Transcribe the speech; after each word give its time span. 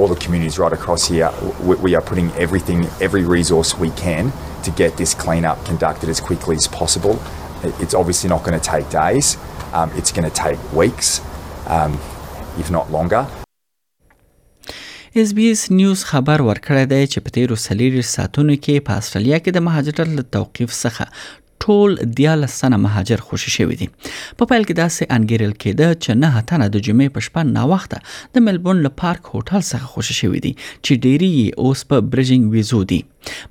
all 0.00 0.06
the 0.10 0.14
communities 0.24 0.54
right 0.62 0.74
across 0.78 1.02
here, 1.14 1.26
we, 1.70 1.74
we, 1.86 1.90
are 1.98 2.00
putting 2.10 2.28
everything, 2.44 2.78
every 3.06 3.24
resource 3.36 3.70
we 3.84 3.90
can 4.04 4.24
to 4.68 4.74
get 4.80 4.90
this 5.02 5.12
cleanup 5.24 5.58
conducted 5.70 6.08
as 6.14 6.18
quickly 6.30 6.56
as 6.62 6.66
possible. 6.80 7.16
It's 7.82 7.94
obviously 8.02 8.28
not 8.36 8.40
going 8.50 8.58
to 8.64 8.68
take 8.74 8.86
days, 9.04 9.26
um, 9.82 9.88
it's 10.02 10.10
going 10.20 10.26
to 10.32 10.34
take 10.46 10.58
weeks, 10.82 11.08
um, 11.78 11.92
if 12.64 12.70
not 12.80 12.90
longer. 13.00 13.22
اس 15.20 15.32
بي 15.38 15.44
اس 15.52 15.60
نیوز 15.78 16.00
خبر 16.10 16.40
ورکړی 16.48 16.84
دی 16.92 17.02
چې 17.12 17.18
په 17.24 17.30
تیرو 17.36 17.56
سلیری 17.66 18.00
ساتونو 18.14 18.54
کې 18.64 18.84
په 18.86 18.92
استرالیا 19.02 19.38
کې 19.42 19.50
د 19.56 19.62
مهاجرت 19.66 20.08
له 20.16 20.22
توقيف 20.36 20.70
څخه 20.82 21.04
ټول 21.62 21.90
14 22.18 22.48
سنه 22.60 22.76
مهاجر 22.82 23.20
خوشی 23.30 23.50
شوی 23.56 23.76
دي 23.80 23.86
په 24.04 24.48
پیل 24.50 24.66
کې 24.68 24.76
داسې 24.80 25.14
انګیرل 25.16 25.52
کېده 25.62 25.98
چې 26.04 26.22
نه 26.22 26.30
هتنه 26.38 26.68
د 26.74 26.84
جمعې 26.86 27.14
په 27.16 27.26
شپه 27.26 27.44
ناوخته 27.50 28.36
د 28.36 28.46
ملبورن 28.46 28.82
له 28.86 28.92
پارک 29.02 29.30
هوټل 29.34 29.64
څخه 29.70 29.92
خوشی 29.94 30.16
شوی 30.20 30.40
دي 30.46 30.52
چې 30.60 31.02
ډيري 31.04 31.58
اوس 31.66 31.84
په 31.92 32.06
برجینګ 32.14 32.56
ویزو 32.56 32.80
دي 32.92 33.00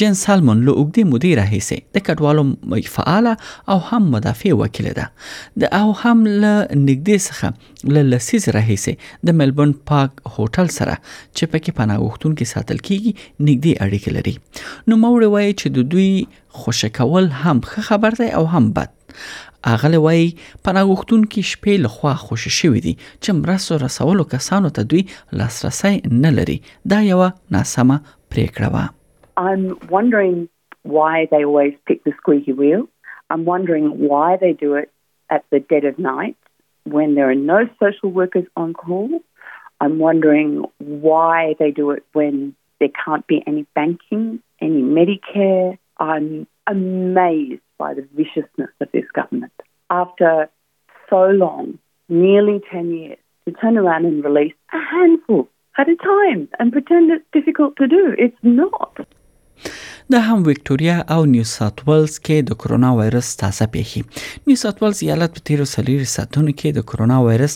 جین 0.00 0.14
سالمون 0.20 0.60
له 0.66 0.72
اوږدې 0.72 1.04
مودې 1.12 1.30
راهیسې 1.38 1.78
د 1.96 2.04
کډوالو 2.06 2.44
فعاله 2.96 3.72
او 3.74 3.78
هم 3.88 4.08
مدافع 4.14 4.52
وکیل 4.62 4.88
ده 4.98 5.06
د 5.64 5.72
او 5.80 5.90
هم 6.02 6.22
له 6.44 6.52
نږدې 6.76 7.24
څخه 7.28 7.92
له 7.96 8.04
لسیز 8.12 8.48
راهیسې 8.56 9.26
د 9.30 9.38
ملبورن 9.40 9.74
پاک 9.92 10.22
هوټل 10.34 10.72
سره 10.78 10.96
چې 11.02 11.52
پکې 11.54 11.76
پناه 11.80 11.98
غوښتونکو 12.04 12.50
ساتل 12.54 12.82
کیږي 12.88 13.12
نږدې 13.48 13.86
اړیکې 13.86 14.10
لري 14.16 14.92
نو 14.92 15.00
موري 15.04 15.30
وایي 15.34 15.52
چې 15.52 15.78
د 15.78 15.88
دوی 15.94 16.10
خوشی 16.62 16.92
کول 17.00 17.30
هم 17.42 17.56
ښه 17.70 17.88
خبر 17.90 18.20
دی 18.22 18.30
او 18.40 18.44
هم 18.56 18.64
بد 18.78 18.96
اغله 19.70 19.98
وای 20.02 20.20
پناهغښتون 20.66 21.24
کې 21.32 21.48
شپې 21.48 21.82
لخوا 21.86 22.12
خوش 22.24 22.46
شوې 22.60 22.84
دي 22.86 22.94
چې 23.00 23.36
مرستو 23.40 23.78
رسولو 23.84 24.26
کسانو 24.34 24.70
ته 24.78 24.88
دوی 24.92 25.02
لاسرسي 25.40 25.92
نه 26.22 26.30
لري 26.40 26.56
دا 26.94 27.02
یو 27.10 27.20
ناسمه 27.58 28.00
پریکړه 28.06 28.72
وه 28.76 28.88
I'm 29.40 29.78
wondering 29.90 30.50
why 30.82 31.26
they 31.30 31.46
always 31.46 31.72
pick 31.86 32.04
the 32.04 32.12
squeaky 32.18 32.52
wheel. 32.52 32.88
I'm 33.30 33.46
wondering 33.46 34.06
why 34.06 34.36
they 34.38 34.52
do 34.52 34.74
it 34.74 34.92
at 35.30 35.46
the 35.50 35.60
dead 35.60 35.86
of 35.86 35.98
night 35.98 36.36
when 36.84 37.14
there 37.14 37.30
are 37.30 37.34
no 37.34 37.66
social 37.82 38.10
workers 38.10 38.44
on 38.54 38.74
call. 38.74 39.20
I'm 39.80 39.98
wondering 39.98 40.66
why 40.78 41.54
they 41.58 41.70
do 41.70 41.90
it 41.92 42.04
when 42.12 42.54
there 42.80 42.90
can't 43.02 43.26
be 43.26 43.42
any 43.46 43.66
banking, 43.74 44.40
any 44.60 44.82
Medicare. 44.82 45.78
I'm 45.96 46.46
amazed 46.66 47.62
by 47.78 47.94
the 47.94 48.06
viciousness 48.14 48.70
of 48.78 48.88
this 48.92 49.06
government. 49.14 49.54
After 49.88 50.50
so 51.08 51.28
long, 51.28 51.78
nearly 52.10 52.60
10 52.70 52.90
years, 52.92 53.18
to 53.46 53.52
turn 53.52 53.78
around 53.78 54.04
and 54.04 54.22
release 54.22 54.52
a 54.70 54.78
handful 54.78 55.48
at 55.78 55.88
a 55.88 55.96
time 55.96 56.46
and 56.58 56.70
pretend 56.72 57.10
it's 57.10 57.24
difficult 57.32 57.76
to 57.76 57.86
do, 57.86 58.14
it's 58.18 58.36
not. 58.42 58.98
د 60.12 60.20
هم 60.26 60.38
وکټوريا 60.48 60.96
او 61.14 61.20
نیو 61.32 61.46
ساوث 61.56 61.80
ویلز 61.88 62.14
کې 62.26 62.44
د 62.50 62.56
کرونا 62.62 62.90
وایرس 62.98 63.28
تازه 63.42 63.66
پیښې 63.74 64.46
نیو 64.50 64.60
ساوث 64.62 64.78
ویلز 64.84 65.00
ایالت 65.06 65.34
په 65.38 65.42
تیرو 65.50 65.66
سلیری 65.72 66.06
ساتونو 66.12 66.52
کې 66.52 66.76
د 66.78 66.86
کرونا 66.92 67.18
وایرس 67.26 67.54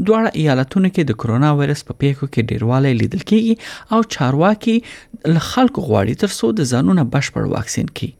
دواړه 0.07 0.31
ایالتونو 0.43 0.89
کې 0.95 1.09
د 1.09 1.19
کرونا 1.23 1.51
وایرس 1.59 1.83
په 1.89 1.99
پیښو 2.03 2.29
کې 2.29 2.53
ډیروالی 2.53 2.93
لیدل 3.01 3.25
کیږي 3.31 3.95
او 3.95 4.05
چارواکي 4.17 4.77
خلکو 4.87 5.85
غواړي 5.89 6.19
تر 6.25 6.35
څو 6.39 6.51
د 6.59 6.69
ځانونه 6.73 7.07
بشپړ 7.15 7.53
واکسین 7.55 7.91
کړي 7.97 8.13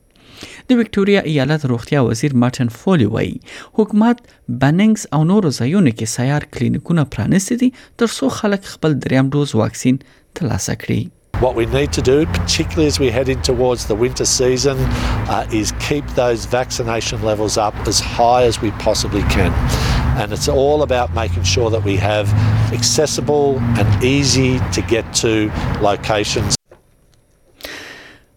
د 0.69 0.79
وکټوريا 0.79 1.21
ایالت 1.33 1.65
روغتیا 1.73 2.01
وزیر 2.07 2.35
مارټن 2.45 2.71
فولي 2.79 3.07
وایي 3.17 3.35
حکومت 3.81 4.19
بننګز 4.63 5.07
او 5.17 5.21
نورو 5.33 5.53
ځایونو 5.59 5.93
کې 5.99 6.15
سیار 6.17 6.47
کلینیکونه 6.57 7.05
پرانیستي 7.17 7.59
دي 7.63 7.69
ترڅو 8.03 8.29
خلک 8.39 8.69
خپل 8.77 8.97
دریم 9.07 9.33
دوز 9.37 9.55
واکسین 9.65 10.03
ترلاسه 10.07 10.81
کړي 10.87 11.11
What 11.41 11.57
we 11.59 11.65
need 11.71 11.91
to 11.95 12.01
do, 12.07 12.13
particularly 12.35 12.85
as 12.91 12.95
we 13.01 13.09
head 13.15 13.29
in 13.33 13.41
towards 13.47 13.83
the 13.89 13.97
winter 13.99 14.25
season, 14.31 14.79
uh, 15.35 15.45
is 15.59 15.73
keep 15.87 16.07
those 16.21 16.47
vaccination 16.55 17.27
levels 17.31 17.59
up 17.67 17.83
as 17.93 17.99
high 18.15 18.39
as 18.53 18.57
we 18.65 18.71
possibly 18.87 19.21
can. 19.35 19.61
And 20.21 20.31
it's 20.35 20.49
all 20.61 20.79
about 20.81 21.13
making 21.13 21.43
sure 21.53 21.69
that 21.69 21.83
we 21.89 21.95
have 22.09 22.25
accessible 22.79 23.47
and 23.79 23.87
easy 24.03 24.51
to 24.75 24.81
get 24.81 25.05
to 25.23 25.31
locations. 25.89 26.53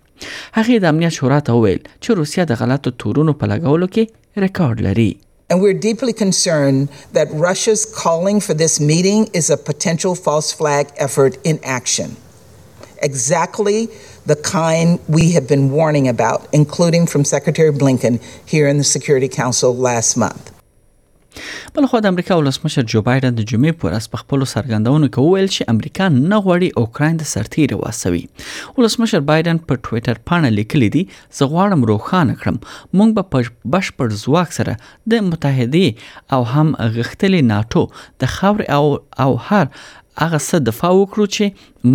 هغه 0.60 0.80
د 0.86 0.94
امنیت 0.96 1.18
شورا 1.20 1.40
ته 1.50 1.60
ویل 1.66 1.84
چې 1.84 2.22
روسیا 2.22 2.48
د 2.54 2.62
غلطو 2.64 2.96
تورونو 3.06 3.38
په 3.44 3.52
لګولو 3.54 3.94
کې 3.98 4.46
ریکارډ 4.48 4.88
لري 4.90 5.10
And 5.54 5.62
we're 5.64 5.80
deeply 5.84 6.12
concerned 6.20 6.92
that 7.16 7.32
Russia's 7.46 7.82
calling 7.96 8.38
for 8.44 8.54
this 8.60 8.76
meeting 8.92 9.24
is 9.40 9.48
a 9.56 9.58
potential 9.70 10.14
false 10.28 10.52
flag 10.60 10.94
effort 11.06 11.36
in 11.52 11.58
action. 11.80 12.14
Exactly 13.08 13.80
the 14.26 14.36
kind 14.36 15.00
we 15.08 15.32
have 15.32 15.48
been 15.48 15.72
warning 15.72 16.08
about, 16.08 16.48
including 16.54 17.08
from 17.08 17.24
Secretary 17.26 17.72
Blinken 17.72 18.22
here 18.48 18.68
in 18.68 18.78
the 18.78 18.84
Security 18.84 19.28
Council 19.28 19.76
last 19.76 20.18
month. 20.18 20.52
بل 21.76 21.86
خو 21.88 22.00
د 22.00 22.06
امریکا 22.06 22.36
ولسمشر 22.36 22.82
جو 22.94 23.02
بایدن 23.02 23.36
د 23.36 23.44
جمعې 23.52 23.80
پر 23.82 23.92
اس 24.00 24.08
خپل 24.22 24.42
سرګندونو 24.54 25.08
کې 25.18 25.28
وویل 25.28 25.46
چې 25.50 25.74
امریکا 25.74 26.08
نه 26.16 26.40
غواړي 26.48 26.82
اوکرين 26.82 27.20
د 27.22 27.28
سرتیری 27.30 27.78
واسوي 27.84 28.20
ولسمشر 28.80 29.24
بایدن 29.30 29.62
په 29.70 29.80
ټوئیټر 29.82 30.20
باندې 30.32 30.58
لیکلی 30.58 30.90
دی 30.98 31.04
زه 31.38 31.48
غواړم 31.54 31.88
روخانه 31.92 32.36
کړم 32.42 32.60
موږ 32.66 33.16
به 33.20 33.44
بشپړ 33.78 34.20
ځواک 34.26 34.52
سره 34.58 34.76
د 35.14 35.26
متحدې 35.30 36.36
او 36.38 36.42
هم 36.56 36.76
غختلې 37.00 37.50
ناتو 37.54 37.88
د 38.26 38.36
خاور 38.36 38.66
او 38.80 38.84
او 39.28 39.32
هر 39.48 39.66
هغه 40.20 40.38
څه 40.48 40.58
دفاع 40.70 40.90
وکړو 41.00 41.26
چې 41.36 41.44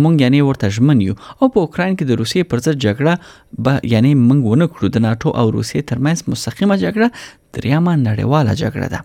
مونږ 0.03 0.15
یعنی 0.23 0.39
ورته 0.49 0.67
ژمن 0.77 0.99
یو 1.07 1.15
او 1.39 1.45
په 1.55 1.59
اوکرين 1.63 1.95
کې 1.97 2.05
د 2.09 2.19
روسیې 2.21 2.43
پر 2.53 2.61
ضد 2.65 2.77
جګړه 2.85 3.13
به 3.63 3.73
یعنی 3.93 4.11
مونږ 4.27 4.39
ونه 4.53 4.65
کړو 4.73 4.87
د 4.95 5.03
ناتو 5.07 5.33
او 5.41 5.45
روسیې 5.57 5.81
ترمنځ 5.91 6.19
مستقیمه 6.33 6.75
جګړه 6.83 7.07
دریمه 7.57 7.93
نړیواله 8.07 8.51
جګړه 8.61 8.87
ده 8.93 8.99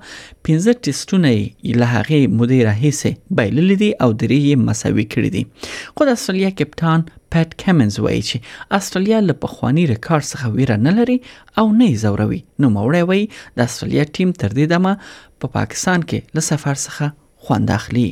15 0.50 0.78
ټیسټونه 0.88 1.32
یې 1.32 1.80
له 1.82 1.88
هغه 1.96 2.20
مدیر 2.42 2.62
راهیسه 2.68 3.12
بایلل 3.40 3.74
دي 3.82 3.90
او 4.06 4.08
درې 4.22 4.38
یې 4.54 4.62
مساوي 4.70 5.04
کړی 5.16 5.30
دي 5.36 5.74
خو 5.96 6.08
د 6.10 6.16
استرالیا 6.20 6.52
کپټان 6.62 7.04
پټ 7.36 7.60
کمنز 7.64 8.00
وایي 8.06 8.22
چې 8.22 8.78
استرالیا 8.80 9.20
له 9.28 9.36
پخوانی 9.44 9.86
ریکارډ 9.90 10.30
څخه 10.30 10.52
ویره 10.56 10.78
نه 10.88 10.94
لري 11.02 11.18
او 11.24 11.66
نه 11.72 11.90
یې 11.90 12.04
زوروي 12.06 12.40
نو 12.66 12.70
موري 12.78 13.02
وایي 13.12 13.26
د 13.40 13.64
استرالیا 13.68 14.06
ټیم 14.20 14.32
تر 14.44 14.56
دې 14.60 14.72
دمه 14.76 14.94
په 15.02 15.50
پا 15.50 15.50
پاکستان 15.60 16.06
کې 16.06 16.40
له 16.40 16.48
سفر 16.52 16.80
څخه 16.88 17.50
خوند 17.50 17.76
اخلي 17.80 18.08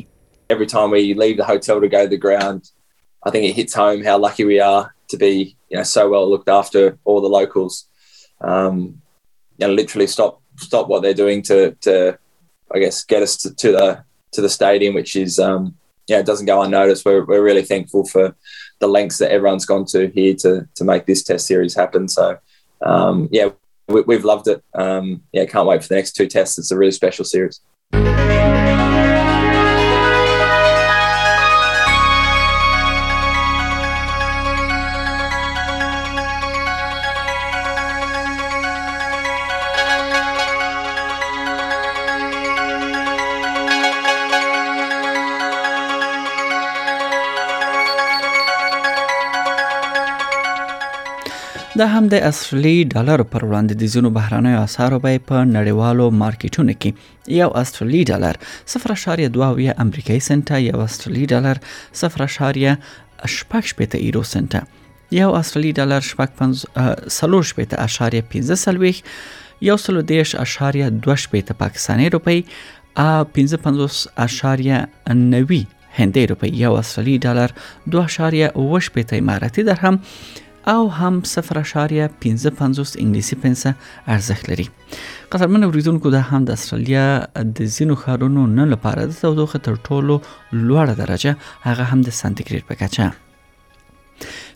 Every 0.57 0.67
time 0.75 0.89
we 0.97 0.99
leave 1.23 1.37
the 1.39 1.47
hotel 1.53 1.79
to 1.83 1.87
go 1.95 1.99
to 2.05 2.09
the 2.13 2.19
ground, 2.27 2.69
I 3.27 3.33
think 3.33 3.43
it 3.51 3.57
hits 3.61 3.75
home 3.81 3.99
how 4.09 4.15
lucky 4.25 4.45
we 4.51 4.57
are 4.67 4.83
to 5.13 5.17
be 5.23 5.33
you 5.69 5.77
know, 5.77 5.83
so 5.83 6.09
well 6.09 6.29
looked 6.29 6.49
after 6.49 6.97
all 7.05 7.21
the 7.21 7.29
locals. 7.29 7.85
Um, 8.41 9.01
you 9.57 9.67
know, 9.67 9.73
literally 9.73 10.07
stop 10.07 10.41
stop 10.57 10.87
what 10.89 11.01
they're 11.01 11.13
doing 11.13 11.41
to 11.43 11.71
to 11.81 12.17
I 12.73 12.79
guess 12.79 13.03
get 13.03 13.21
us 13.23 13.37
to, 13.37 13.53
to 13.53 13.71
the 13.71 14.03
to 14.33 14.41
the 14.41 14.49
stadium, 14.49 14.93
which 14.93 15.15
is 15.15 15.39
um, 15.39 15.75
yeah, 16.07 16.19
it 16.19 16.25
doesn't 16.25 16.47
go 16.47 16.61
unnoticed. 16.61 17.05
We're, 17.05 17.25
we're 17.25 17.43
really 17.43 17.63
thankful 17.63 18.05
for 18.05 18.35
the 18.79 18.87
lengths 18.87 19.19
that 19.19 19.31
everyone's 19.31 19.65
gone 19.65 19.85
to 19.85 20.07
here 20.09 20.33
to 20.35 20.67
to 20.75 20.83
make 20.83 21.05
this 21.05 21.23
test 21.23 21.47
series 21.47 21.75
happen. 21.75 22.07
So 22.07 22.37
um, 22.81 23.29
yeah, 23.31 23.49
we, 23.87 24.15
have 24.15 24.25
loved 24.25 24.47
it. 24.47 24.63
Um, 24.73 25.23
yeah, 25.31 25.45
can't 25.45 25.67
wait 25.67 25.81
for 25.83 25.89
the 25.89 25.95
next 25.95 26.13
two 26.15 26.27
tests. 26.27 26.57
It's 26.59 26.71
a 26.71 26.77
really 26.77 26.91
special 26.91 27.25
series. 27.25 27.59
دا 51.79 51.87
هم 51.87 52.07
د 52.07 52.13
اصلي 52.29 52.77
ډالر 52.93 53.21
پر 53.33 53.43
وړاندې 53.49 53.73
د 53.81 53.85
زینو 53.91 54.09
بهرانیو 54.15 54.61
اسعارو 54.69 54.97
بیه 55.03 55.19
په 55.27 55.43
نړیوالو 55.51 56.07
مارکیټونو 56.21 56.73
کې 56.79 57.35
یو 57.35 57.45
اصلي 57.61 58.01
ډالر 58.09 58.39
0.2 59.29 59.71
امریکایي 59.83 60.23
سنت 60.25 60.51
یو 60.65 60.81
اصلي 60.85 61.23
ډالر 61.33 61.61
0.8 61.99 62.59
یورو 64.07 64.23
سنت 64.31 64.57
یو 65.19 65.29
اصلي 65.41 65.71
ډالر 65.79 66.09
55.15 66.23 67.15
سلويخ 68.65 69.01
یو 69.69 69.77
سلو 69.85 70.03
دیش 70.13 70.35
اشاریه 70.43 70.87
2 71.07 71.51
پاکستانی 71.63 72.07
روپی 72.17 72.39
ا 73.05 73.07
55.90 73.39 74.83
هندۍ 76.01 76.25
روپی 76.35 76.51
یو 76.65 76.73
اصلي 76.83 77.15
ډالر 77.29 77.49
2.8 77.97 79.15
اماراتي 79.23 79.63
درهم 79.73 79.95
او 80.69 80.87
هم 80.93 81.21
0.55 81.23 82.97
انګلیسي 82.99 83.35
پنسه 83.43 83.73
ارزښت 84.15 84.43
لري 84.51 84.67
قدرمن 85.31 85.63
اوریدونکو 85.65 86.07
دا 86.15 86.21
هم 86.29 86.41
د 86.47 86.51
استرالیا 86.57 87.05
د 87.45 87.65
ځینو 87.77 87.93
ښارونو 88.01 88.43
نه 88.57 88.65
لپاره 88.73 89.01
د 89.05 89.11
تودوخه 89.21 89.57
تر 89.69 89.73
ټولو 89.87 90.15
لوړه 90.67 90.93
درجه 91.01 91.31
هغه 91.67 91.83
هم 91.91 91.99
د 92.07 92.09
سانتیګریډ 92.19 92.63
په 92.69 92.75
کچه 92.81 93.07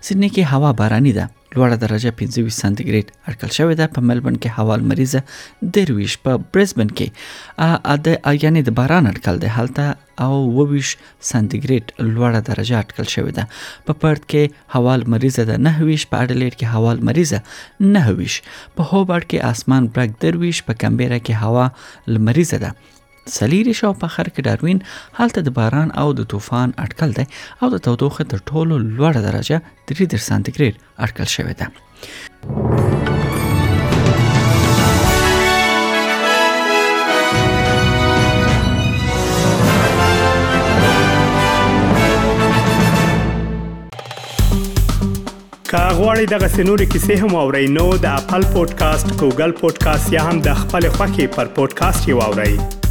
سیدنی 0.05 0.29
کې 0.35 0.43
هوا 0.53 0.69
باراني 0.81 1.13
ده 1.19 1.25
لوړه 1.55 1.77
درجه 1.83 2.09
25 2.21 2.55
سانتي 2.61 2.83
ګریډ 2.87 3.07
اټکل 3.27 3.51
شوې 3.57 3.75
ده 3.81 3.85
په 3.97 4.05
ملبن 4.09 4.35
کې 4.41 4.49
هوا 4.61 4.75
لمریزه 4.81 5.21
درويش 5.77 6.13
په 6.27 6.31
برزبن 6.55 6.89
کې 6.97 7.07
ا 7.91 7.95
د 8.05 8.07
یعنی 8.45 8.61
د 8.69 8.77
باران 8.79 9.03
اټکل 9.11 9.35
ده 9.43 9.49
حالته 9.55 9.87
او 10.25 10.33
وویش 10.57 10.89
سانتي 11.31 11.57
ګریډ 11.65 11.85
لوړه 12.13 12.39
درجه 12.49 12.75
اټکل 12.83 13.07
شوې 13.15 13.31
ده 13.37 13.43
په 13.89 13.93
پړد 14.01 14.21
کې 14.33 14.43
هوا 14.75 14.93
لمریزه 15.03 15.43
ده 15.51 15.55
نه 15.67 15.73
ویش 15.85 16.03
په 16.11 16.15
اډلېټ 16.23 16.53
کې 16.59 16.67
هوا 16.73 16.91
لمریزه 16.99 17.39
نه 17.93 18.03
ویش 18.17 18.35
په 18.75 18.81
هوبرټ 18.91 19.25
کې 19.29 19.47
اسمان 19.51 19.83
برګ 19.95 20.11
درويش 20.23 20.57
په 20.67 20.73
کمبيرا 20.83 21.19
کې 21.25 21.35
هوا 21.45 21.65
لمریزه 22.17 22.57
ده 22.65 22.71
سلیری 23.27 23.73
شو 23.73 23.93
په 24.03 24.07
خر 24.15 24.29
کې 24.35 24.47
ډاروین 24.47 24.79
حالت 25.19 25.39
د 25.47 25.53
باران 25.59 25.91
او 26.03 26.07
د 26.19 26.27
طوفان 26.35 26.73
اټکل 26.85 27.13
دی 27.19 27.25
او 27.61 27.69
د 27.75 27.83
تودوخه 27.89 28.23
تر 28.33 28.41
ټولو 28.51 28.77
لوړه 28.87 29.23
درجه 29.29 29.61
3 29.95 30.13
در 30.15 30.23
سانتیګریډ 30.29 30.75
اټکل 31.07 31.33
شوې 31.37 31.53
ده 31.63 33.33
کاغوري 45.73 46.25
دغه 46.31 46.47
سنوري 46.55 46.85
کیسې 46.93 47.23
هم 47.23 47.35
او 47.43 47.47
رینو 47.57 47.89
د 48.03 48.21
خپل 48.25 48.47
پودکاسټ 48.53 49.13
ګوګل 49.23 49.51
پودکاسټ 49.63 50.13
یا 50.17 50.21
هم 50.29 50.41
د 50.49 50.53
خپل 50.63 50.89
خاكي 50.99 51.27
پر 51.39 51.53
پودکاسټ 51.59 52.09
یو 52.15 52.21
اورئ 52.29 52.81